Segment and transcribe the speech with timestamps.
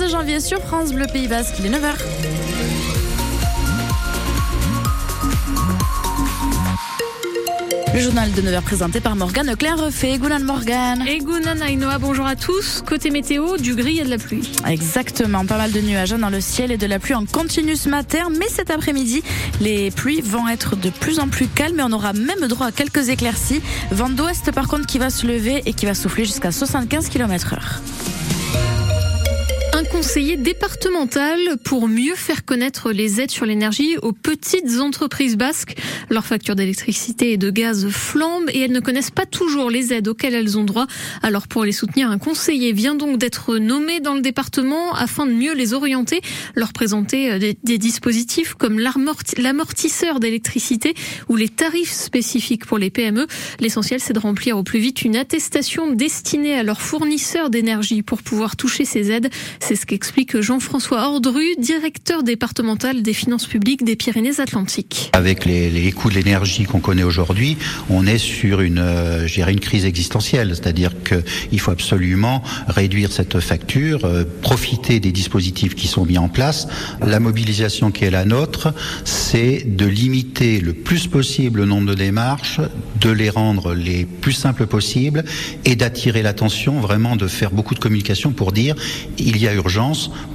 [0.00, 1.92] 15 janvier sur France Bleu Pays Basque, il est 9h.
[7.92, 10.16] Le journal de 9h présenté par Morgane Claire refait.
[10.16, 11.06] Gounan Morgane.
[11.06, 12.82] Et Gounan Ainoa, bonjour à tous.
[12.86, 14.50] Côté météo, du gris et de la pluie.
[14.66, 17.90] Exactement, pas mal de nuages dans le ciel et de la pluie en continu ce
[17.90, 18.28] matin.
[18.38, 19.22] Mais cet après-midi,
[19.60, 22.72] les pluies vont être de plus en plus calmes et on aura même droit à
[22.72, 23.60] quelques éclaircies.
[23.90, 27.52] Vent d'ouest par contre qui va se lever et qui va souffler jusqu'à 75 km
[27.52, 27.82] heure
[30.00, 35.76] conseiller départemental pour mieux faire connaître les aides sur l'énergie aux petites entreprises basques.
[36.08, 40.08] Leur facture d'électricité et de gaz flambe et elles ne connaissent pas toujours les aides
[40.08, 40.86] auxquelles elles ont droit.
[41.20, 45.32] Alors pour les soutenir, un conseiller vient donc d'être nommé dans le département afin de
[45.32, 46.22] mieux les orienter,
[46.54, 50.94] leur présenter euh, des, dispositifs comme l'amortisseur d'électricité
[51.28, 53.26] ou les tarifs spécifiques pour les PME.
[53.58, 58.22] L'essentiel, c'est de remplir au plus vite une attestation destinée à leurs fournisseurs d'énergie pour
[58.22, 59.28] pouvoir toucher ces aides.
[59.60, 65.10] C'est ce qu'explique Jean-François Ordru, directeur départemental des finances publiques des Pyrénées-Atlantiques.
[65.14, 67.56] Avec les, coûts de l'énergie qu'on connaît aujourd'hui,
[67.88, 74.04] on est sur une, euh, une crise existentielle, c'est-à-dire qu'il faut absolument réduire cette facture,
[74.04, 76.68] euh, profiter des dispositifs qui sont mis en place.
[77.04, 78.72] La mobilisation qui est la nôtre,
[79.04, 82.60] c'est de limiter le plus possible le nombre de démarches,
[83.00, 85.24] de les rendre les plus simples possibles
[85.64, 88.76] et d'attirer l'attention, vraiment de faire beaucoup de communication pour dire
[89.18, 89.79] il y a urgence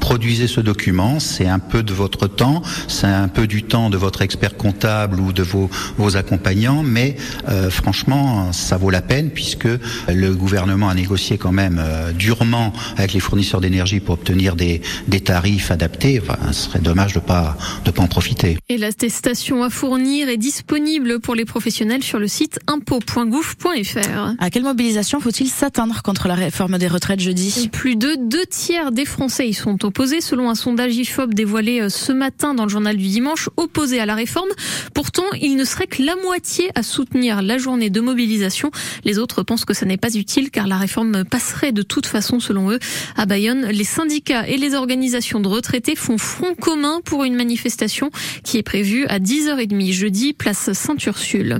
[0.00, 1.20] produisez ce document.
[1.20, 5.20] C'est un peu de votre temps, c'est un peu du temps de votre expert comptable
[5.20, 7.16] ou de vos, vos accompagnants, mais
[7.48, 9.68] euh, franchement, ça vaut la peine puisque
[10.08, 14.80] le gouvernement a négocié quand même euh, durement avec les fournisseurs d'énergie pour obtenir des,
[15.08, 16.20] des tarifs adaptés.
[16.22, 18.58] Enfin, ce serait dommage de pas de pas en profiter.
[18.68, 24.34] Et l'attestation à fournir est disponible pour les professionnels sur le site impôt.gouv.fr.
[24.38, 27.68] À quelle mobilisation faut-il s'attendre contre la réforme des retraites jeudi?
[27.72, 31.80] Plus de deux tiers des Français Français y sont opposés, selon un sondage IFOP dévoilé
[31.80, 34.48] euh, ce matin dans le journal du dimanche, opposés à la réforme.
[34.94, 38.70] Pourtant, il ne serait que la moitié à soutenir la journée de mobilisation.
[39.02, 42.38] Les autres pensent que ça n'est pas utile car la réforme passerait de toute façon,
[42.38, 42.78] selon eux.
[43.16, 48.12] À Bayonne, les syndicats et les organisations de retraités font front commun pour une manifestation
[48.44, 51.58] qui est prévue à 10h30 jeudi, place Sainte-Ursule.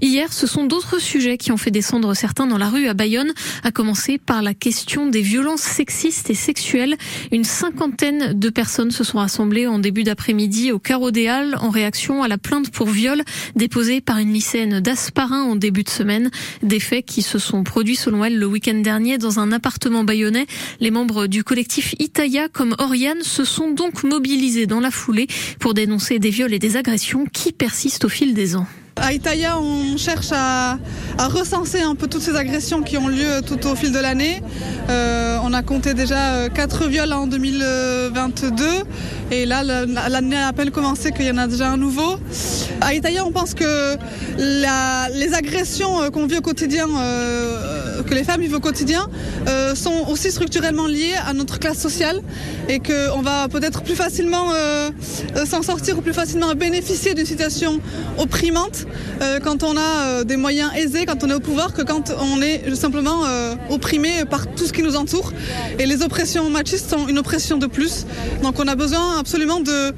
[0.00, 3.32] Hier, ce sont d'autres sujets qui ont fait descendre certains dans la rue à Bayonne,
[3.64, 6.96] à commencer par la question des violences sexistes et sexuelles.
[7.32, 11.70] Une cinquantaine de personnes se sont rassemblées en début d'après-midi au Carreau des Halles en
[11.70, 13.22] réaction à la plainte pour viol
[13.54, 16.30] déposée par une lycéenne d'Asparin en début de semaine.
[16.62, 20.46] Des faits qui se sont produits selon elle le week-end dernier dans un appartement bayonnais.
[20.80, 25.26] Les membres du collectif Itaya comme Oriane se sont donc mobilisés dans la foulée
[25.60, 28.66] pour dénoncer des viols et des agressions qui persistent au fil des ans.
[28.96, 30.78] À Itaïa, on cherche à,
[31.18, 34.42] recenser un peu toutes ces agressions qui ont lieu tout au fil de l'année.
[34.88, 38.64] Euh, on a compté déjà 4 euh, viols en 2022
[39.32, 42.16] et là l'année a à peine commencé qu'il y en a déjà un nouveau.
[42.80, 43.96] À Itaïa, on pense que
[44.38, 46.86] les agressions euh, qu'on vit au quotidien,
[48.06, 49.08] que les femmes vivent au quotidien,
[49.74, 52.22] sont aussi structurellement liées à notre classe sociale
[52.68, 54.50] et qu'on va peut-être plus facilement
[55.48, 57.80] s'en sortir ou plus facilement bénéficier d'une situation
[58.18, 58.86] opprimante
[59.42, 62.74] quand on a des moyens aisés, quand on est au pouvoir, que quand on est
[62.74, 63.22] simplement
[63.70, 65.32] opprimé par tout ce qui nous entoure.
[65.78, 68.06] Et les oppressions machistes sont une oppression de plus.
[68.42, 69.92] Donc on a besoin absolument de,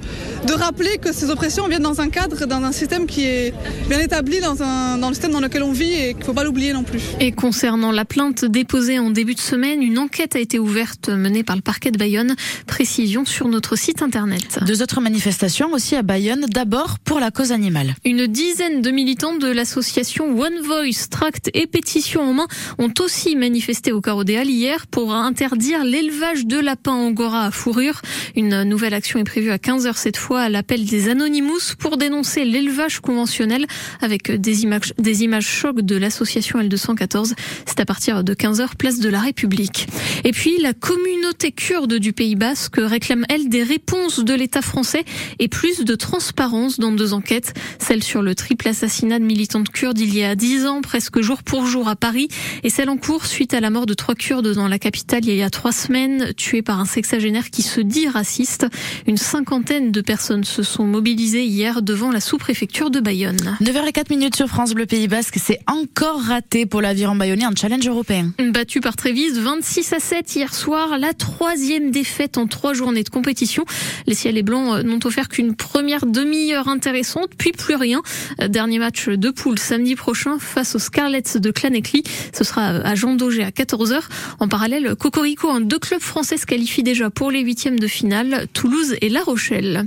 [0.46, 3.52] de rappeler que ces oppressions viennent dans un cadre, dans un système qui est
[3.88, 6.32] bien établi, dans, un, dans le système dans lequel on vit et qu'il ne faut
[6.32, 7.00] pas l'oublier non plus.
[7.20, 11.42] Et concernant la plainte déposée en début de semaine, une enquête a été ouverte menée
[11.42, 12.36] par le parquet de Bayonne.
[12.66, 14.60] Précision sur notre site internet.
[14.66, 17.94] Deux autres manifestations aussi à Bayonne, d'abord pour la cause animale.
[18.04, 22.46] Une dizaine de militants de l'association One Voice, tract et pétition en main,
[22.78, 27.50] ont aussi manifesté au Carreau des Halles hier pour interdire l'élevage de lapins angora à
[27.50, 28.02] fourrure.
[28.36, 32.44] Une nouvelle action est prévue à 15h cette fois à l'appel des Anonymous pour dénoncer
[32.44, 33.64] l'élevage conventionnel
[34.02, 37.32] avec des images, des images chocs de l'association L214.
[37.64, 39.86] C'est à partir de 15h place de la République.
[40.24, 45.04] Et puis la communauté kurde du Pays Basque réclame elle des réponses de l'État français
[45.38, 49.98] et plus de transparence dans deux enquêtes, celle sur le triple assassinat de militantes kurdes
[49.98, 52.28] il y a dix ans, presque jour pour jour à Paris,
[52.64, 55.34] et celle en cours suite à la mort de trois Kurdes dans la capitale il
[55.34, 58.66] y a trois semaines, tués par un sexagénaire qui se dit raciste.
[59.06, 63.56] Une cinquantaine de personnes se sont mobilisées hier devant la sous-préfecture de Bayonne.
[63.62, 67.86] 9h04 minutes sur France Bleu Pays Basque, c'est encore raté pour l'aviron bayonnais en challenge
[67.86, 68.32] européen.
[68.52, 73.08] Battu par Trévise 26 à 7 hier soir, la troisième défaite en trois journées de
[73.08, 73.64] compétition.
[74.06, 78.02] Les ciels et blancs n'ont offert qu'une première demi-heure intéressante, puis plus rien.
[78.48, 82.02] Dernier match de poule samedi prochain face aux Scarlets de Clanecly.
[82.32, 84.00] Ce sera à Jean Daugé à 14h.
[84.40, 88.46] En parallèle, Cocorico, un deux clubs français se qualifient déjà pour les huitièmes de finale,
[88.52, 89.86] Toulouse et La Rochelle.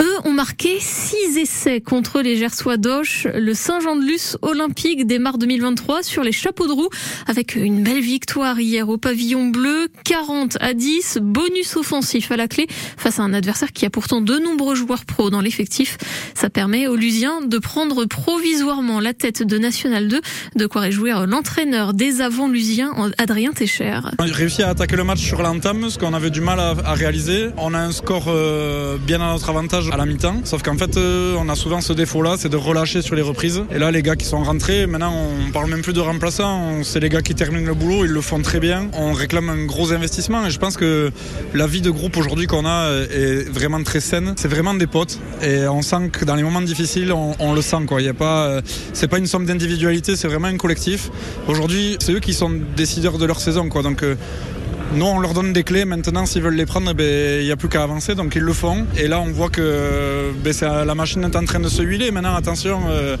[0.00, 3.26] Eux ont marqué six essais contre les Gersois d'Auch.
[3.34, 6.88] Le Saint-Jean-de-Luz olympique démarre 2023 sur les chapeaux de roue
[7.26, 12.48] avec une belle victoire hier au pavillon bleu, 40 à 10, bonus offensif à la
[12.48, 15.98] clé face à un adversaire qui a pourtant de nombreux joueurs pros dans l'effectif.
[16.34, 20.20] Ça permet aux Lusiens de prendre provisoirement la tête de National 2,
[20.56, 23.89] de quoi réjouir l'entraîneur des avants lusiens, Adrien Técher.
[24.18, 26.94] On a réussi à attaquer le match sur l'entame, ce qu'on avait du mal à,
[26.94, 27.48] réaliser.
[27.56, 30.96] On a un score euh, bien à notre avantage à la mi-temps, sauf qu'en fait,
[30.96, 33.62] euh, on a souvent ce défaut-là, c'est de relâcher sur les reprises.
[33.74, 37.00] Et là, les gars qui sont rentrés, maintenant, on parle même plus de remplaçants, c'est
[37.00, 38.88] les gars qui terminent le boulot, ils le font très bien.
[38.94, 41.10] On réclame un gros investissement et je pense que
[41.54, 44.34] la vie de groupe aujourd'hui qu'on a est vraiment très saine.
[44.36, 47.84] C'est vraiment des potes et on sent que dans les moments difficiles, on, le sent.
[47.86, 48.00] Quoi.
[48.00, 48.60] Il y a pas, euh,
[48.92, 51.10] c'est pas une somme d'individualité, c'est vraiment un collectif.
[51.48, 53.68] Aujourd'hui, c'est eux qui sont décideurs de leur saison.
[53.78, 54.16] Donc, euh,
[54.92, 55.84] nous, on leur donne des clés.
[55.84, 58.16] Maintenant, s'ils veulent les prendre, ben, il n'y a plus qu'à avancer.
[58.16, 58.86] Donc, ils le font.
[58.96, 60.52] Et là, on voit que ben,
[60.84, 62.10] la machine est en train de se huiler.
[62.10, 63.16] Maintenant, attention, euh,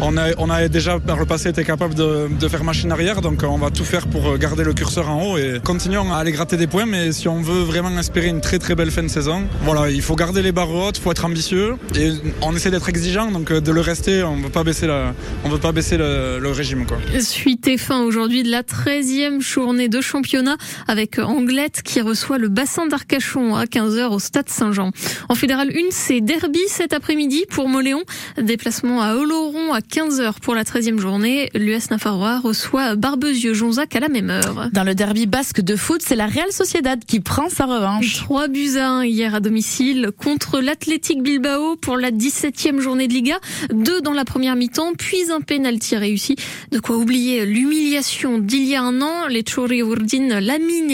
[0.00, 3.20] on, a, déjà, par le passé, été capable de, faire machine arrière.
[3.20, 5.36] Donc, on va tout faire pour garder le curseur en haut.
[5.36, 6.86] Et continuons à aller gratter des points.
[6.86, 10.02] Mais si on veut vraiment espérer une très, très belle fin de saison, voilà, il
[10.02, 10.96] faut garder les barres hautes.
[10.96, 11.76] Il faut être ambitieux.
[11.98, 13.30] Et on essaie d'être exigeant.
[13.30, 15.12] Donc, de le rester, on ne veut pas baisser, la,
[15.44, 16.86] on veut pas baisser le, le régime.
[16.86, 16.96] Quoi.
[17.20, 20.56] Suite et fin aujourd'hui de la 13e journée de championnat
[20.88, 24.90] avec Anglette qui reçoit le bassin d'Arcachon à 15h au stade Saint-Jean.
[25.28, 28.02] En fédéral 1, c'est derby cet après-midi pour Moléon.
[28.40, 31.50] Déplacement à Oloron à 15h pour la 13e journée.
[31.54, 34.68] L'US Nafarrois reçoit Barbezieux-Jonzac à la même heure.
[34.72, 38.16] Dans le derby basque de foot, c'est la Real Sociedad qui prend sa revanche.
[38.16, 43.14] 3 buts à 1 hier à domicile contre l'Athletic Bilbao pour la 17e journée de
[43.14, 43.38] Liga.
[43.72, 46.36] Deux dans la première mi-temps, puis un pénalty réussi.
[46.70, 49.26] De quoi oublier l'humiliation d'il y a un an.
[49.28, 50.40] Les Chori Urdin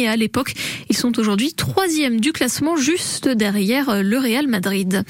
[0.08, 0.54] à l'époque.
[0.88, 5.02] Ils sont aujourd'hui troisième du classement, juste derrière le Real Madrid.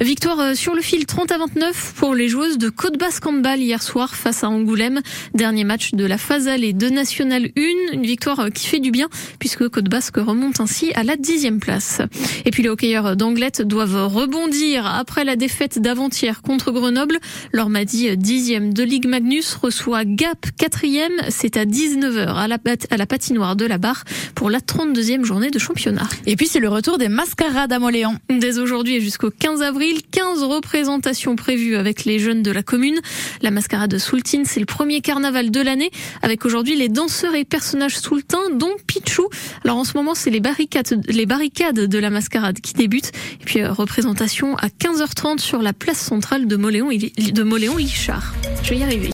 [0.00, 3.82] Victoire sur le fil 30 à 29 pour les joueuses de Côte Basque Handball hier
[3.82, 5.00] soir face à Angoulême.
[5.34, 7.94] Dernier match de la phase allée de National 1.
[7.94, 9.08] Une victoire qui fait du bien
[9.38, 12.00] puisque Côte Basque remonte ainsi à la dixième place.
[12.44, 17.18] Et puis les hockeyeurs d'Anglette doivent rebondir après la défaite d'avant-hier contre Grenoble.
[17.52, 21.12] L'Ormadi dixième de Ligue Magnus reçoit Gap quatrième.
[21.28, 22.58] C'est à 19h à la,
[22.90, 24.04] à la patinoire de la barre
[24.34, 26.08] pour la 32e journée de championnat.
[26.26, 28.16] Et puis c'est le retour des mascarades à Moléon.
[28.28, 32.98] Dès aujourd'hui et jusqu'au 15 avril, 15 représentations prévues avec les jeunes de la commune.
[33.42, 35.90] La mascarade Soultine, c'est le premier carnaval de l'année
[36.22, 39.28] avec aujourd'hui les danseurs et personnages soultins dont Pichou.
[39.64, 43.12] Alors en ce moment, c'est les barricades, les barricades de la mascarade qui débutent.
[43.40, 48.34] Et puis euh, représentation à 15h30 sur la place centrale de Moléon, de Moléon-Lichard.
[48.62, 49.08] Je vais y arriver.